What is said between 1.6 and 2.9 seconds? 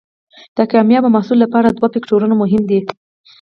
دوه فکتورونه مهم دي.